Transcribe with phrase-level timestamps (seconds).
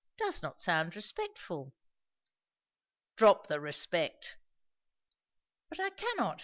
[0.13, 1.75] It does not sound respectful."
[3.17, 4.35] "Drop the respect."
[5.69, 6.39] "But I cannot!"